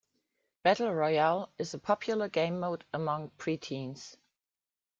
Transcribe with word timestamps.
Battle 0.63 0.91
Royale 0.95 1.51
is 1.59 1.75
a 1.75 1.77
popular 1.77 2.27
gamemode 2.27 2.81
among 2.91 3.29
preteens. 3.37 4.17